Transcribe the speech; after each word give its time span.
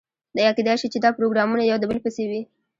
یا 0.45 0.49
کیدای 0.57 0.75
شي 0.81 0.87
چې 0.93 0.99
دا 1.03 1.09
پروګرامونه 1.17 1.63
یو 1.63 1.77
د 1.81 1.85
بل 1.89 1.97
پسې 2.05 2.23
وي. 2.29 2.41